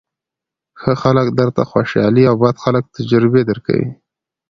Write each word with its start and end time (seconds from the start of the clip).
ښه 0.79 0.93
خلک 1.01 1.27
درته 1.39 1.61
خوشالۍ 1.71 2.23
او 2.31 2.35
بد 2.43 2.55
خلک 2.63 2.83
تجربې 2.95 3.41
درکوي. 3.49 3.89